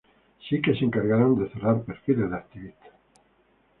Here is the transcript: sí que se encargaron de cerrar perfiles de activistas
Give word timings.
sí 0.47 0.59
que 0.63 0.73
se 0.73 0.83
encargaron 0.83 1.37
de 1.37 1.47
cerrar 1.51 1.83
perfiles 1.83 2.27
de 2.31 2.35
activistas 2.35 2.91